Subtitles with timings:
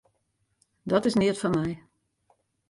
[0.89, 1.69] Dat is neat foar my.